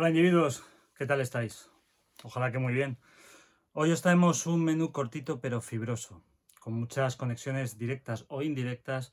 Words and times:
Hola 0.00 0.10
individuos, 0.10 0.62
¿qué 0.96 1.06
tal 1.06 1.20
estáis? 1.20 1.72
Ojalá 2.22 2.52
que 2.52 2.60
muy 2.60 2.72
bien. 2.72 2.98
Hoy 3.72 3.90
os 3.90 4.00
traemos 4.00 4.46
un 4.46 4.62
menú 4.62 4.92
cortito 4.92 5.40
pero 5.40 5.60
fibroso, 5.60 6.22
con 6.60 6.74
muchas 6.74 7.16
conexiones 7.16 7.78
directas 7.78 8.24
o 8.28 8.42
indirectas 8.42 9.12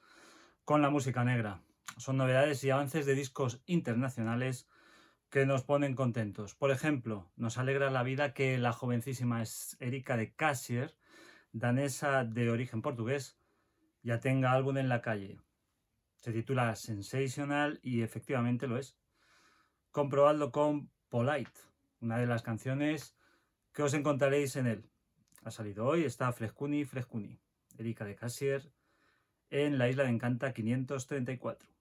con 0.64 0.84
la 0.84 0.92
música 0.92 1.24
negra. 1.24 1.64
Son 1.98 2.18
novedades 2.18 2.64
y 2.64 2.70
avances 2.70 3.08
de 3.08 3.16
discos 3.16 3.64
internacionales 3.66 4.70
que 5.32 5.48
nos 5.48 5.64
ponen 5.64 5.96
contentos. 5.96 6.54
Por 6.54 6.70
ejemplo, 6.70 7.32
nos 7.36 7.58
alegra 7.58 7.90
la 7.90 8.04
vida 8.04 8.36
que 8.36 8.60
la 8.60 8.72
jovencísima 8.72 9.42
Erika 9.80 10.18
de 10.18 10.36
Casier, 10.36 10.96
danesa 11.52 12.26
de 12.26 12.52
origen 12.52 12.84
portugués, 12.84 13.40
ya 14.04 14.20
tenga 14.20 14.52
álbum 14.52 14.78
en 14.78 14.90
la 14.90 15.02
calle. 15.02 15.42
Se 16.18 16.32
titula 16.32 16.76
Sensational 16.76 17.80
y 17.82 18.04
efectivamente 18.04 18.68
lo 18.68 18.78
es 18.78 19.00
comprobadlo 19.96 20.52
con 20.52 20.90
Polite, 21.08 21.58
una 22.02 22.18
de 22.18 22.28
las 22.28 22.42
canciones 22.42 23.16
que 23.72 23.82
os 23.82 23.94
encontraréis 23.94 24.58
en 24.58 24.68
él. 24.68 24.90
Ha 25.46 25.52
salido 25.52 25.86
hoy, 25.86 26.04
está 26.04 26.34
Frescuni 26.34 26.84
Frescuni, 26.84 27.40
Erika 27.78 28.04
de 28.04 28.18
Cassier, 28.18 28.70
en 29.50 29.78
la 29.78 29.88
isla 29.88 30.04
de 30.04 30.10
Encanta 30.10 30.52
534. 30.52 31.75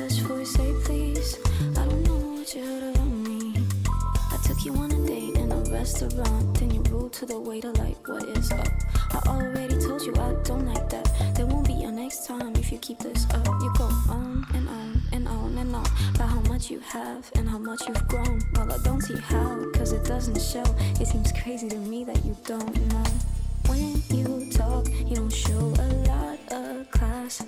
successfully 0.00 0.46
say 0.46 0.72
please. 0.84 1.38
I 1.76 1.84
don't 1.84 2.02
know 2.04 2.16
what 2.16 2.54
you 2.54 2.64
heard 2.64 2.94
about 2.94 3.04
me. 3.04 3.54
I 4.32 4.38
took 4.42 4.64
you 4.64 4.72
on 4.76 4.90
a 4.92 5.06
date 5.06 5.36
in 5.36 5.52
a 5.52 5.56
restaurant, 5.70 6.58
then 6.58 6.70
you 6.70 6.80
rude 6.88 7.12
to 7.14 7.26
the 7.26 7.38
waiter 7.38 7.70
like, 7.72 8.08
what 8.08 8.24
is 8.24 8.50
up? 8.50 8.66
I 9.12 9.20
already 9.26 9.76
told 9.78 10.00
you 10.00 10.14
I 10.14 10.32
don't 10.42 10.64
like 10.64 10.88
that. 10.88 11.34
There 11.34 11.44
won't 11.44 11.66
be 11.66 11.82
a 11.82 11.92
next 11.92 12.26
time 12.26 12.56
if 12.56 12.72
you 12.72 12.78
keep 12.78 12.98
this 13.00 13.26
up. 13.30 13.46
You 13.46 13.70
go 13.76 13.84
on 14.08 14.46
and 14.54 14.68
on 14.70 15.02
and 15.12 15.28
on 15.28 15.58
and 15.58 15.76
on 15.76 15.86
about 16.14 16.30
how 16.30 16.40
much 16.48 16.70
you 16.70 16.80
have 16.80 17.30
and 17.34 17.46
how 17.46 17.58
much 17.58 17.86
you've 17.86 18.08
grown. 18.08 18.40
Well, 18.54 18.72
I 18.72 18.78
don't 18.82 19.02
see 19.02 19.18
how, 19.18 19.70
cause 19.74 19.92
it 19.92 20.04
doesn't 20.04 20.40
show. 20.40 20.64
It 20.98 21.08
seems 21.08 21.30
crazy 21.32 21.68
to 21.68 21.76
me 21.76 22.04
that 22.04 22.24
you 22.24 22.34
don't 22.46 22.74
know. 22.88 23.04
When 23.66 24.02
you 24.08 24.50
talk, 24.50 24.88
you 24.88 25.16
don't 25.16 25.30
show 25.30 25.58
a 25.58 25.88
lot 26.08 26.38
of 26.50 26.90
class. 26.90 27.42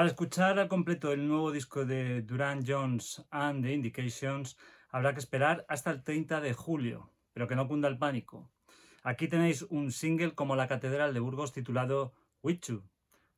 Para 0.00 0.08
escuchar 0.08 0.58
al 0.58 0.68
completo 0.68 1.12
el 1.12 1.28
nuevo 1.28 1.52
disco 1.52 1.84
de 1.84 2.22
Duran 2.22 2.64
Jones 2.66 3.22
and 3.30 3.62
the 3.62 3.74
Indications, 3.74 4.56
habrá 4.88 5.12
que 5.12 5.20
esperar 5.20 5.66
hasta 5.68 5.90
el 5.90 6.02
30 6.02 6.40
de 6.40 6.54
julio, 6.54 7.12
pero 7.34 7.46
que 7.46 7.54
no 7.54 7.68
cunda 7.68 7.86
el 7.86 7.98
pánico. 7.98 8.50
Aquí 9.02 9.28
tenéis 9.28 9.60
un 9.60 9.92
single 9.92 10.34
como 10.34 10.56
La 10.56 10.68
Catedral 10.68 11.12
de 11.12 11.20
Burgos 11.20 11.52
titulado 11.52 12.14
Wichu, 12.42 12.82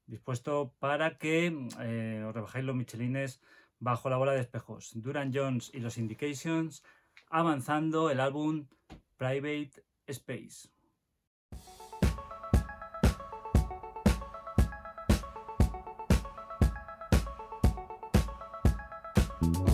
dispuesto 0.06 0.72
para 0.78 1.18
que 1.18 1.46
eh, 1.80 2.24
os 2.24 2.32
rebajéis 2.32 2.64
los 2.64 2.76
michelines 2.76 3.40
bajo 3.80 4.08
la 4.08 4.16
bola 4.16 4.30
de 4.30 4.42
espejos. 4.42 4.92
Duran 4.94 5.32
Jones 5.34 5.68
y 5.74 5.80
los 5.80 5.98
Indications 5.98 6.84
avanzando 7.28 8.08
el 8.08 8.20
álbum 8.20 8.68
Private 9.16 9.84
Space. 10.06 10.68
Bye. 19.42 19.71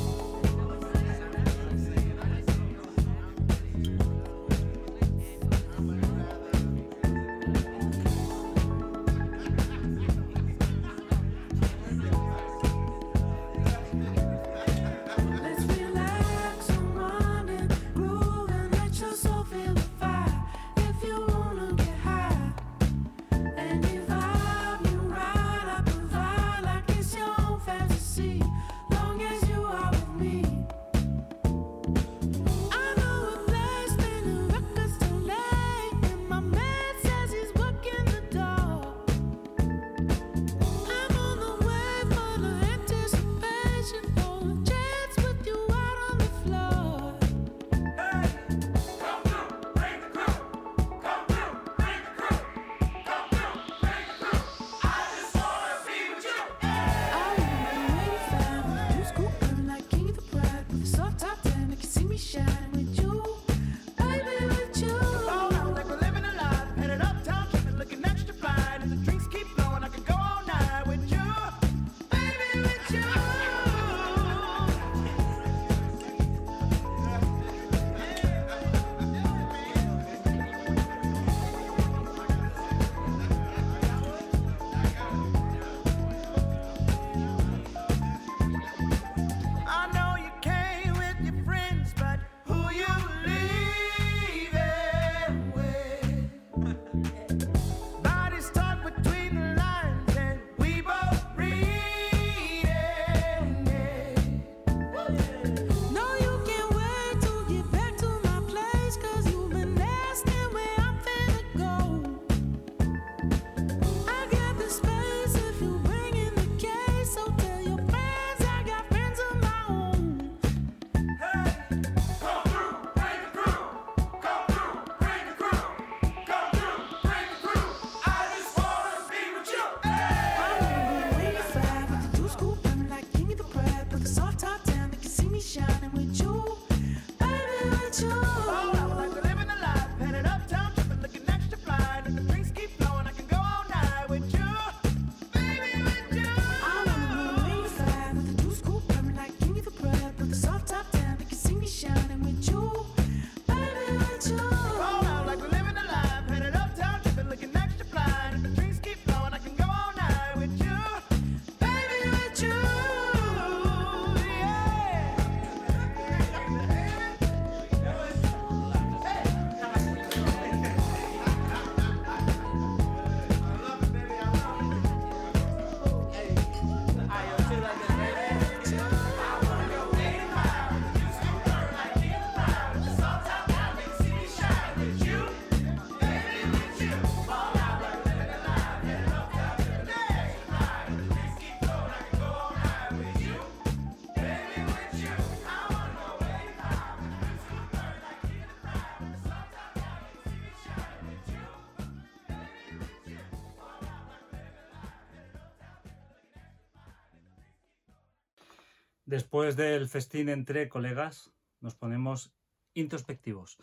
Después 209.38 209.56
del 209.56 209.88
festín 209.88 210.28
entre 210.30 210.68
colegas, 210.68 211.32
nos 211.60 211.76
ponemos 211.76 212.32
introspectivos. 212.74 213.56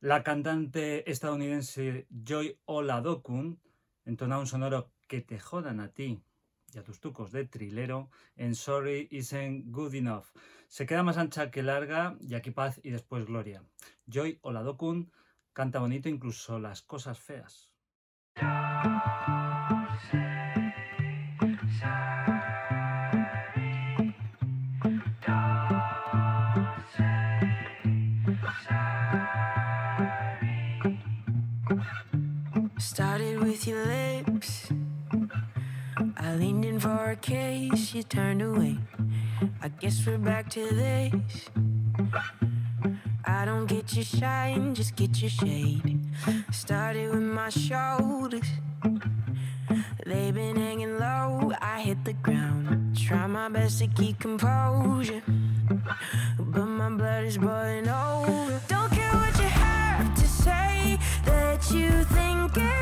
La 0.00 0.22
cantante 0.22 1.10
estadounidense 1.10 2.06
Joy 2.08 2.58
Oladokun 2.64 3.60
entona 4.06 4.38
un 4.38 4.46
sonoro 4.46 4.90
que 5.06 5.20
te 5.20 5.38
jodan 5.38 5.80
a 5.80 5.92
ti 5.92 6.22
y 6.72 6.78
a 6.78 6.82
tus 6.82 6.98
tucos 6.98 7.30
de 7.30 7.44
trilero 7.44 8.08
en 8.36 8.54
Sorry 8.54 9.06
Isn't 9.10 9.66
Good 9.70 9.96
Enough. 9.96 10.28
Se 10.66 10.86
queda 10.86 11.02
más 11.02 11.18
ancha 11.18 11.50
que 11.50 11.62
larga 11.62 12.16
y 12.20 12.34
aquí 12.34 12.50
paz 12.50 12.80
y 12.82 12.88
después 12.88 13.26
gloria. 13.26 13.62
Joy 14.06 14.38
Oladokun 14.40 15.12
canta 15.52 15.80
bonito 15.80 16.08
incluso 16.08 16.58
las 16.58 16.80
cosas 16.80 17.18
feas. 17.18 17.70
Your 33.68 33.84
lips. 33.84 34.70
I 36.16 36.34
leaned 36.36 36.64
in 36.64 36.80
for 36.80 37.10
a 37.10 37.16
kiss, 37.16 37.94
you 37.94 38.02
turned 38.02 38.40
away. 38.40 38.78
I 39.60 39.68
guess 39.68 40.06
we're 40.06 40.16
back 40.16 40.48
to 40.52 40.60
this. 40.72 41.50
I 43.26 43.44
don't 43.44 43.66
get 43.66 43.94
your 43.94 44.06
shine, 44.06 44.74
just 44.74 44.96
get 44.96 45.20
your 45.20 45.28
shade. 45.28 46.00
Started 46.50 47.10
with 47.10 47.20
my 47.20 47.50
shoulders. 47.50 48.48
They've 50.06 50.34
been 50.34 50.56
hanging 50.56 50.98
low, 50.98 51.52
I 51.60 51.82
hit 51.82 52.02
the 52.06 52.14
ground. 52.14 52.96
Try 52.96 53.26
my 53.26 53.50
best 53.50 53.80
to 53.80 53.86
keep 53.88 54.18
composure. 54.18 55.22
But 56.38 56.64
my 56.64 56.88
blood 56.88 57.24
is 57.24 57.36
boiling 57.36 57.86
over. 57.86 58.62
Don't 58.66 58.90
care 58.92 59.12
what 59.12 59.36
you 59.36 59.48
have 59.48 60.14
to 60.14 60.26
say, 60.26 60.98
that 61.26 61.70
you 61.70 61.90
think 62.04 62.56
it's 62.56 62.77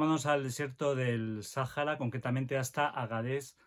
Vámonos 0.00 0.24
al 0.24 0.44
desierto 0.44 0.94
del 0.94 1.44
Sáhara, 1.44 1.98
concretamente 1.98 2.56
hasta 2.56 2.88
Agadez, 2.88 3.58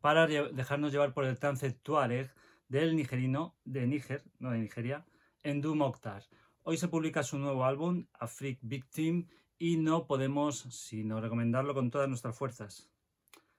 para 0.00 0.28
dejarnos 0.28 0.92
llevar 0.92 1.12
por 1.12 1.24
el 1.24 1.40
trance 1.40 1.72
tuareg 1.72 2.32
del 2.68 2.94
nigerino 2.94 3.56
de 3.64 3.88
Níger, 3.88 4.22
no 4.38 4.52
de 4.52 4.58
Nigeria, 4.60 5.04
Endu 5.42 5.74
Mokhtar. 5.74 6.22
Hoy 6.62 6.76
se 6.76 6.86
publica 6.86 7.24
su 7.24 7.36
nuevo 7.36 7.64
álbum, 7.64 8.06
Afrik 8.12 8.60
Victim, 8.62 9.26
y 9.58 9.76
no 9.76 10.06
podemos 10.06 10.60
sino 10.70 11.20
recomendarlo 11.20 11.74
con 11.74 11.90
todas 11.90 12.08
nuestras 12.08 12.38
fuerzas. 12.38 12.88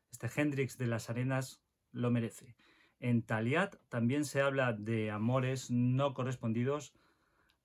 este 0.09 0.29
Hendrix 0.33 0.77
de 0.77 0.87
las 0.87 1.09
Arenas 1.09 1.61
lo 1.91 2.09
merece. 2.09 2.55
En 3.01 3.23
Taliat 3.23 3.75
también 3.89 4.23
se 4.23 4.39
habla 4.39 4.71
de 4.71 5.11
amores 5.11 5.71
no 5.71 6.13
correspondidos, 6.13 6.93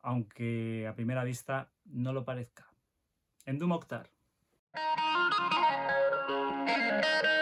aunque 0.01 0.89
a 0.89 0.97
primera 0.97 1.23
vista 1.23 1.71
no 1.85 2.13
lo 2.13 2.25
parezca. 2.25 2.67
En 3.47 3.61
Doom 3.61 3.71
Thank 6.67 7.25
you. 7.25 7.38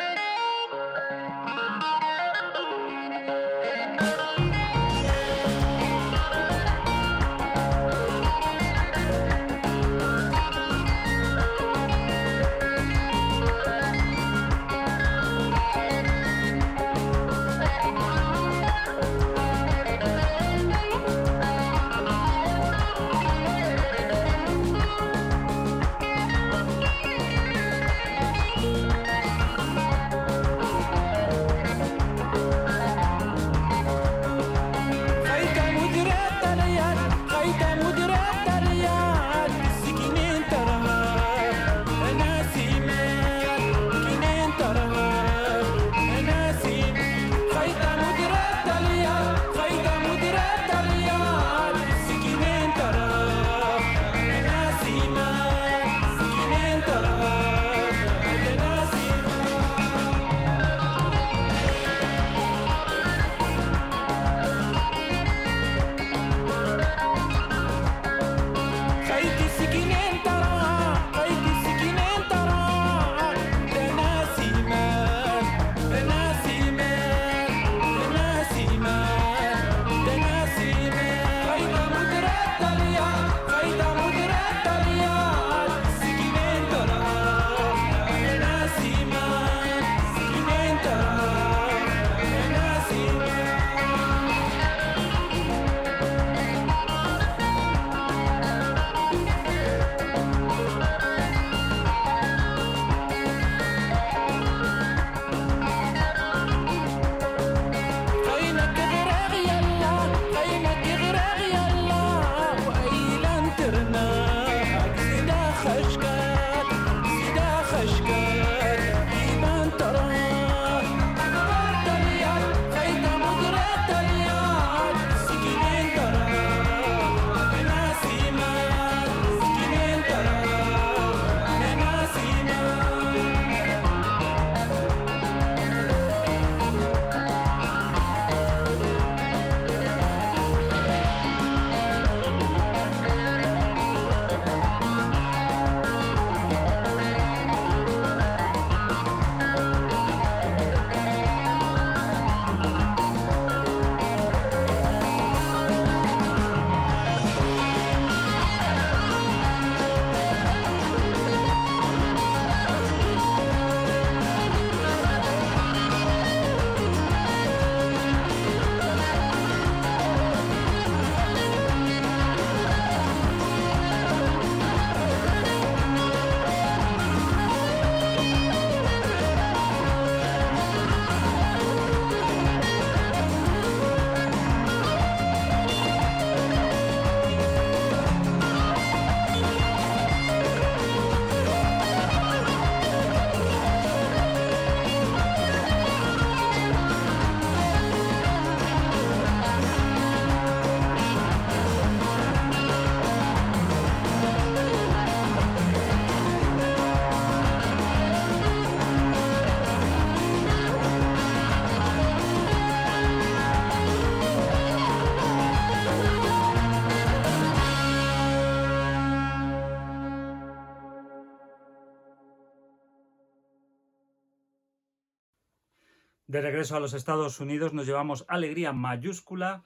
De 226.37 226.43
regreso 226.43 226.77
a 226.77 226.81
los 226.81 226.93
Estados 226.93 227.41
Unidos 227.41 227.73
nos 227.73 227.87
llevamos 227.87 228.27
alegría 228.29 228.75
mayúscula 228.75 229.65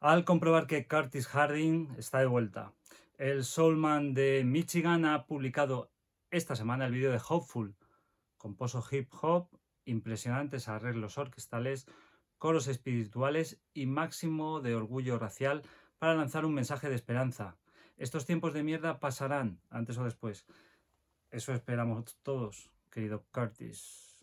al 0.00 0.26
comprobar 0.26 0.66
que 0.66 0.86
Curtis 0.86 1.26
Harding 1.28 1.94
está 1.96 2.18
de 2.18 2.26
vuelta. 2.26 2.74
El 3.16 3.42
Soulman 3.42 4.12
de 4.12 4.42
Michigan 4.44 5.06
ha 5.06 5.24
publicado 5.24 5.90
esta 6.30 6.56
semana 6.56 6.84
el 6.84 6.92
vídeo 6.92 7.10
de 7.10 7.22
Hopeful, 7.26 7.74
composo 8.36 8.84
hip 8.90 9.10
hop, 9.22 9.48
impresionantes 9.86 10.68
arreglos 10.68 11.16
orquestales, 11.16 11.86
coros 12.36 12.68
espirituales 12.68 13.62
y 13.72 13.86
máximo 13.86 14.60
de 14.60 14.74
orgullo 14.74 15.18
racial 15.18 15.62
para 15.98 16.14
lanzar 16.14 16.44
un 16.44 16.52
mensaje 16.52 16.90
de 16.90 16.96
esperanza. 16.96 17.56
Estos 17.96 18.26
tiempos 18.26 18.52
de 18.52 18.62
mierda 18.62 19.00
pasarán 19.00 19.58
antes 19.70 19.96
o 19.96 20.04
después. 20.04 20.44
Eso 21.30 21.54
esperamos 21.54 22.18
todos, 22.22 22.70
querido 22.90 23.24
Curtis. 23.32 24.13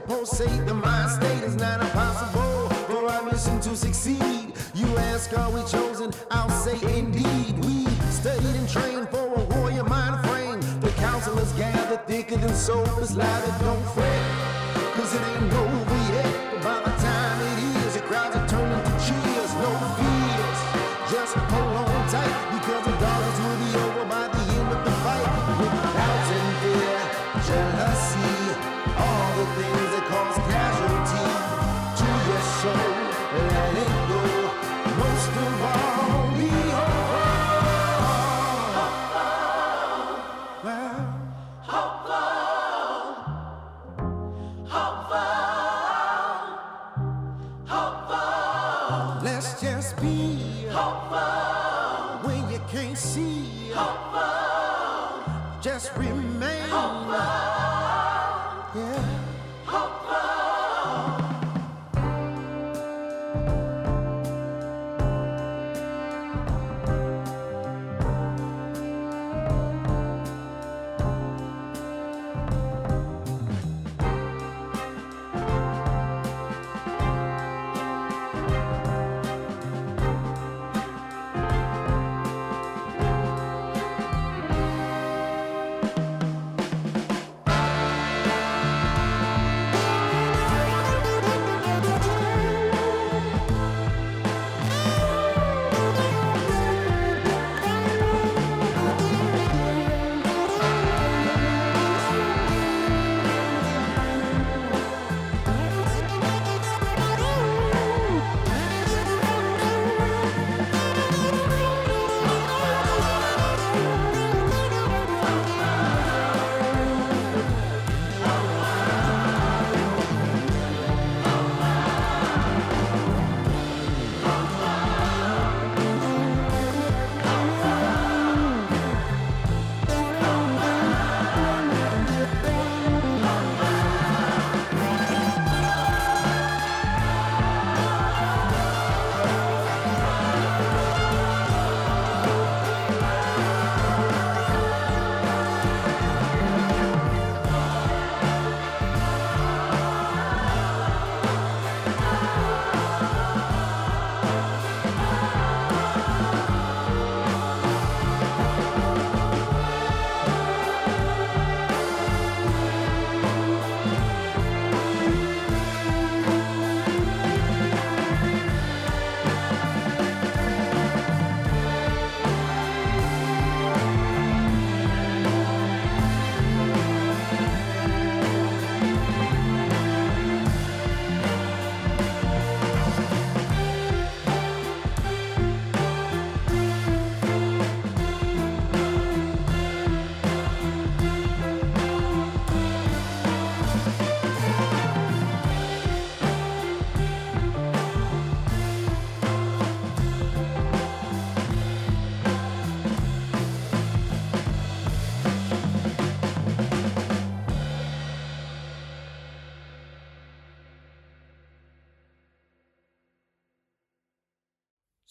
to 0.00 0.06
pulsate. 0.06 0.66
The 0.66 0.74
mind 0.74 1.10
state 1.10 1.42
is 1.42 1.56
not 1.56 1.80
impossible 1.80 2.68
for 2.86 3.06
our 3.06 3.22
mission 3.24 3.60
to 3.60 3.76
succeed. 3.76 4.52
You 4.74 4.86
ask, 4.98 5.36
are 5.36 5.50
we 5.50 5.62
chosen? 5.64 6.12
I'll 6.30 6.50
say 6.50 6.76
indeed. 6.98 7.64
We 7.64 7.86
studied 8.10 8.56
and 8.56 8.68
trained 8.68 9.08
for 9.08 9.26
a 9.34 9.44
warrior 9.54 9.84
mind 9.84 10.26
frame. 10.26 10.60
The 10.80 10.90
counselors 10.96 11.52
gathered 11.52 12.06
thicker 12.06 12.36
than 12.36 12.54
soap 12.54 13.00
is 13.00 13.16
don't 13.60 13.99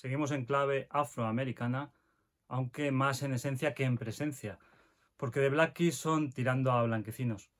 Seguimos 0.10 0.32
en 0.32 0.46
clave 0.46 0.88
afroamericana, 0.90 1.92
aunque 2.48 2.92
más 2.92 3.22
en 3.22 3.32
esencia 3.32 3.76
que 3.76 3.84
en 3.84 3.96
presencia, 3.96 4.58
porque 5.18 5.40
de 5.40 5.50
Black 5.50 5.80
son 5.92 6.32
tirando 6.32 6.72
a 6.72 6.82
blanquecinos. 6.82 7.52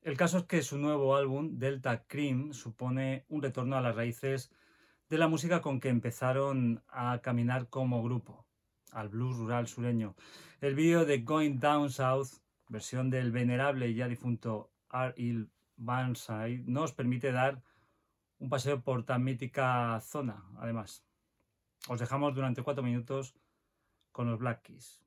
El 0.00 0.16
caso 0.16 0.38
es 0.38 0.44
que 0.44 0.62
su 0.62 0.78
nuevo 0.78 1.16
álbum, 1.16 1.58
Delta 1.58 2.04
Cream, 2.06 2.52
supone 2.52 3.24
un 3.28 3.42
retorno 3.42 3.76
a 3.76 3.80
las 3.80 3.96
raíces 3.96 4.52
de 5.08 5.18
la 5.18 5.26
música 5.26 5.60
con 5.60 5.80
que 5.80 5.88
empezaron 5.88 6.80
a 6.90 7.18
caminar 7.22 7.68
como 7.68 8.04
grupo, 8.04 8.46
al 8.92 9.08
blues 9.08 9.36
rural 9.38 9.66
sureño. 9.66 10.14
El 10.60 10.76
vídeo 10.76 11.04
de 11.04 11.22
Going 11.22 11.58
Down 11.58 11.90
South, 11.90 12.38
versión 12.68 13.10
del 13.10 13.32
venerable 13.32 13.88
y 13.88 13.94
ya 13.94 14.06
difunto 14.06 14.70
R.E. 14.92 15.46
Burnside, 15.76 16.62
nos 16.66 16.92
permite 16.92 17.32
dar 17.32 17.60
un 18.38 18.48
paseo 18.48 18.80
por 18.80 19.02
tan 19.02 19.24
mítica 19.24 20.00
zona, 20.02 20.44
además. 20.56 21.04
Os 21.88 21.98
dejamos 21.98 22.34
durante 22.34 22.62
cuatro 22.62 22.82
minutos 22.82 23.34
con 24.12 24.28
los 24.30 24.38
Black 24.38 24.62
Keys. 24.62 25.00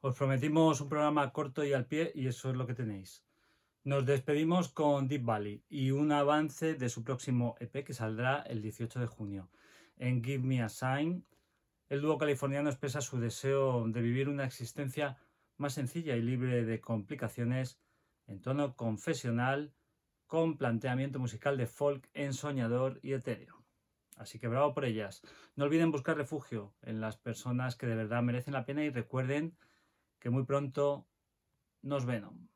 Os 0.00 0.14
prometimos 0.14 0.80
un 0.80 0.88
programa 0.88 1.32
corto 1.32 1.64
y 1.64 1.72
al 1.72 1.86
pie 1.86 2.12
y 2.14 2.28
eso 2.28 2.50
es 2.50 2.56
lo 2.56 2.68
que 2.68 2.74
tenéis. 2.74 3.24
Nos 3.82 4.06
despedimos 4.06 4.68
con 4.68 5.08
Deep 5.08 5.24
Valley 5.24 5.64
y 5.68 5.90
un 5.90 6.12
avance 6.12 6.74
de 6.74 6.88
su 6.88 7.02
próximo 7.02 7.56
EP 7.58 7.84
que 7.84 7.94
saldrá 7.94 8.42
el 8.42 8.62
18 8.62 9.00
de 9.00 9.08
junio. 9.08 9.50
En 9.96 10.22
Give 10.22 10.46
Me 10.46 10.62
a 10.62 10.68
Sign, 10.68 11.26
el 11.88 12.00
dúo 12.00 12.16
californiano 12.16 12.70
expresa 12.70 13.00
su 13.00 13.18
deseo 13.18 13.88
de 13.88 14.00
vivir 14.00 14.28
una 14.28 14.44
existencia 14.44 15.18
más 15.56 15.74
sencilla 15.74 16.14
y 16.14 16.22
libre 16.22 16.64
de 16.64 16.80
complicaciones 16.80 17.80
en 18.28 18.40
tono 18.40 18.76
confesional 18.76 19.74
con 20.28 20.58
planteamiento 20.58 21.18
musical 21.18 21.56
de 21.56 21.66
folk 21.66 22.08
ensoñador 22.14 23.00
y 23.02 23.14
etéreo. 23.14 23.64
Así 24.16 24.38
que 24.38 24.46
bravo 24.46 24.74
por 24.74 24.84
ellas. 24.84 25.22
No 25.56 25.64
olviden 25.64 25.90
buscar 25.90 26.16
refugio 26.16 26.72
en 26.82 27.00
las 27.00 27.16
personas 27.16 27.74
que 27.74 27.88
de 27.88 27.96
verdad 27.96 28.22
merecen 28.22 28.54
la 28.54 28.64
pena 28.64 28.84
y 28.84 28.90
recuerden 28.90 29.56
que 30.18 30.30
muy 30.30 30.44
pronto 30.44 31.06
nos 31.82 32.04
Venom. 32.04 32.48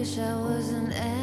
wish 0.00 0.18
I 0.18 0.34
was 0.34 0.70
an 0.70 1.19